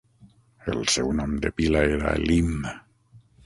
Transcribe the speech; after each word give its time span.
El 0.73 0.79
seu 0.93 1.11
nom 1.21 1.37
de 1.45 1.53
pila 1.61 1.87
era 1.93 2.17
Elim. 2.23 2.53